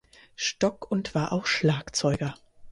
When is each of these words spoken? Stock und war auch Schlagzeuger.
Stock 0.35 0.89
und 0.89 1.13
war 1.13 1.31
auch 1.31 1.45
Schlagzeuger. 1.45 2.33